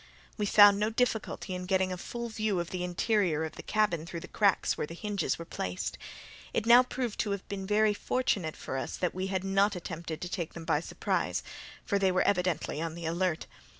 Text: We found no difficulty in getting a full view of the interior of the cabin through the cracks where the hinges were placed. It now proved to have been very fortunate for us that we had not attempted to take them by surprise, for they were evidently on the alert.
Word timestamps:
We 0.35 0.47
found 0.47 0.79
no 0.79 0.89
difficulty 0.89 1.53
in 1.53 1.67
getting 1.67 1.93
a 1.93 1.95
full 1.95 2.27
view 2.27 2.59
of 2.59 2.71
the 2.71 2.83
interior 2.83 3.43
of 3.45 3.51
the 3.55 3.61
cabin 3.61 4.07
through 4.07 4.21
the 4.21 4.27
cracks 4.27 4.75
where 4.75 4.87
the 4.87 4.95
hinges 4.95 5.37
were 5.37 5.45
placed. 5.45 5.95
It 6.53 6.65
now 6.65 6.81
proved 6.81 7.19
to 7.19 7.29
have 7.29 7.47
been 7.47 7.67
very 7.67 7.93
fortunate 7.93 8.55
for 8.57 8.77
us 8.79 8.97
that 8.97 9.13
we 9.13 9.27
had 9.27 9.43
not 9.43 9.75
attempted 9.75 10.19
to 10.21 10.27
take 10.27 10.55
them 10.55 10.65
by 10.65 10.79
surprise, 10.79 11.43
for 11.85 11.99
they 11.99 12.11
were 12.11 12.23
evidently 12.23 12.81
on 12.81 12.95
the 12.95 13.05
alert. 13.05 13.45